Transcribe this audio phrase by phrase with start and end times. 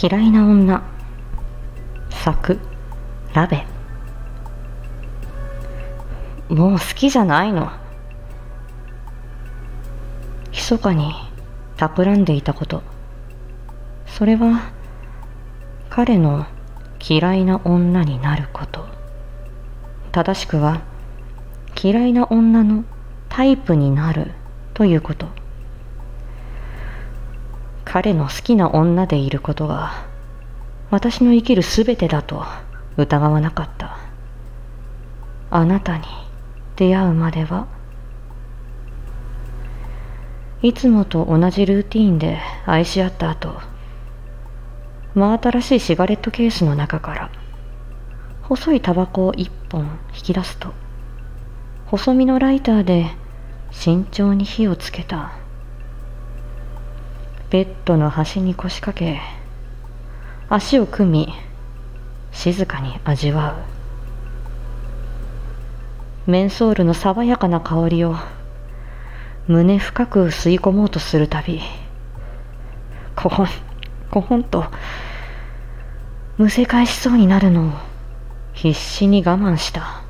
[0.00, 0.80] 嫌いな女。
[2.10, 2.60] 作。
[3.34, 3.66] ラベ。
[6.48, 7.72] もう好きじゃないの。
[10.52, 11.12] 密かに
[11.76, 12.84] 企んでいたこと。
[14.06, 14.70] それは
[15.90, 16.46] 彼の
[17.00, 18.86] 嫌いな女になること。
[20.12, 20.82] 正しくは
[21.74, 22.84] 嫌いな女の
[23.28, 24.30] タイプになる
[24.74, 25.26] ということ。
[27.90, 30.06] 彼の好きな女でいることが
[30.90, 32.44] 私の生きるすべてだと
[32.98, 33.96] 疑わなかった。
[35.50, 36.04] あなたに
[36.76, 37.66] 出会うまでは
[40.60, 43.54] いつもと同じルーティーンで愛し合った後
[45.14, 47.30] 真新しいシガレットケースの中から
[48.42, 50.74] 細いタバコを一本引き出すと
[51.86, 53.06] 細身のライターで
[53.70, 55.47] 慎重に火をつけた。
[57.50, 59.22] ベッドの端に腰掛け
[60.50, 61.34] 足を組み
[62.30, 63.56] 静かに味わ
[66.26, 66.30] う。
[66.30, 68.16] メンソールの爽やかな香りを
[69.46, 71.62] 胸深く吸い込もうとするたび
[73.16, 73.46] こほん
[74.10, 74.66] こほんと
[76.36, 77.72] むせ返しそうになるのを
[78.52, 80.02] 必死に我慢した。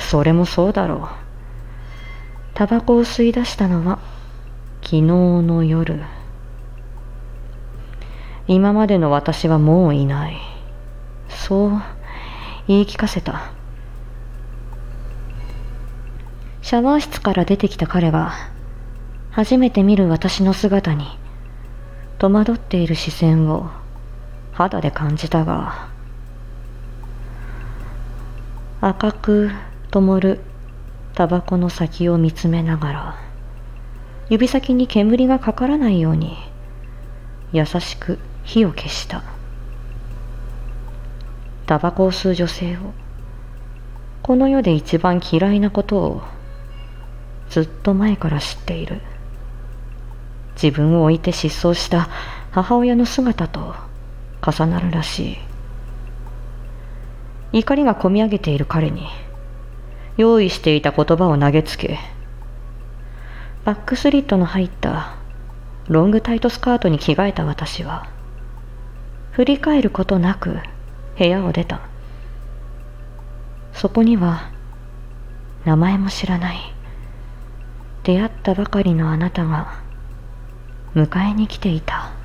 [0.00, 1.08] それもそうだろう。
[2.54, 4.00] タバコを吸い出したのは
[4.88, 6.02] 昨日の夜。
[8.46, 10.38] 今までの私はもういない。
[11.28, 11.72] そう
[12.68, 13.52] 言い聞かせた。
[16.62, 18.32] シャワー室から出てきた彼は
[19.30, 21.04] 初めて見る私の姿に
[22.18, 23.68] 戸惑っている視線を
[24.52, 25.90] 肌で感じたが
[28.80, 29.50] 赤く
[29.90, 30.40] 灯る
[31.14, 33.27] タバコの先を見つめながら
[34.28, 36.36] 指先に煙がかからないように
[37.52, 39.22] 優しく火を消した。
[41.66, 42.92] タバコを吸う女性を
[44.22, 46.22] この世で一番嫌いなことを
[47.48, 49.00] ずっと前から知っている。
[50.62, 52.08] 自分を置いて失踪した
[52.50, 53.74] 母親の姿と
[54.44, 55.38] 重なるらしい。
[57.52, 59.06] 怒りがこみ上げている彼に
[60.18, 61.98] 用意していた言葉を投げつけ
[63.68, 65.14] バックスリットの入った
[65.88, 68.08] ロングタイトスカートに着替えた私は
[69.32, 70.56] 振り返ることなく
[71.18, 71.82] 部屋を出た。
[73.74, 74.50] そこには
[75.66, 76.56] 名前も知らない
[78.04, 79.82] 出会ったばかりのあなたが
[80.94, 82.17] 迎えに来ていた。